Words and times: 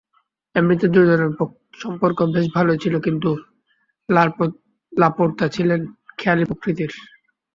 এমনিতে 0.55 0.85
দুজনের 0.93 1.31
সম্পর্ক 1.81 2.17
বেশ 2.33 2.45
ভালোই 2.55 2.81
ছিল, 2.83 2.95
কিন্তু 3.05 3.29
লাপোর্তা 4.93 5.45
ছিলেন 5.55 5.79
খেয়ালি 6.19 6.45
প্রকৃতির। 6.49 6.91